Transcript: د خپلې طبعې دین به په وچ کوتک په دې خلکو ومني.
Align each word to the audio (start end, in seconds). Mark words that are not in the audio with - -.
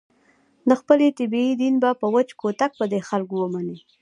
د 0.67 0.71
خپلې 0.79 1.07
طبعې 1.19 1.51
دین 1.61 1.75
به 1.83 1.89
په 2.01 2.07
وچ 2.13 2.29
کوتک 2.41 2.71
په 2.79 2.85
دې 2.91 2.99
خلکو 3.09 3.35
ومني. 3.39 3.77